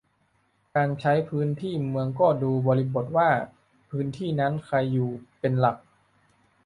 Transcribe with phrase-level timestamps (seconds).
[0.75, 3.29] การใช้พื้นที่เมืองก็ดูบริบทว่า
[3.89, 5.77] พื้นที่นั้นใครอยู่เป็นหลัก